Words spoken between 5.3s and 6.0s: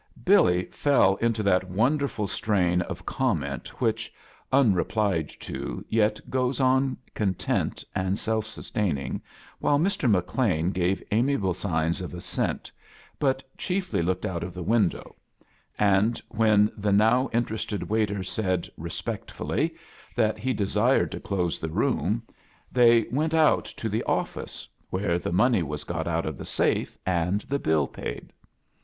to,